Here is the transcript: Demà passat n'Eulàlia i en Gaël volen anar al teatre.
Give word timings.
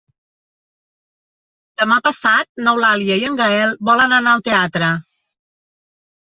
Demà 1.81 1.97
passat 2.07 2.49
n'Eulàlia 2.63 3.19
i 3.21 3.27
en 3.29 3.37
Gaël 3.43 3.77
volen 3.91 4.17
anar 4.19 4.33
al 4.39 4.43
teatre. 4.49 4.91